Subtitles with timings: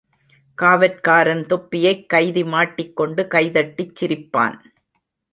[0.57, 4.57] காவற்காரன் தொப்பியைக் கைதி மாட்டிக்கொண்டு கைதட்டி சிரிப்பான்.